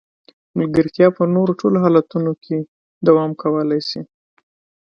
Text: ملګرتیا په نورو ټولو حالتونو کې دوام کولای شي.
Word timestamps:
ملګرتیا 0.59 1.07
په 1.17 1.23
نورو 1.35 1.53
ټولو 1.59 1.77
حالتونو 1.83 2.31
کې 2.43 2.57
دوام 3.07 3.31
کولای 3.41 3.81
شي. 3.89 4.01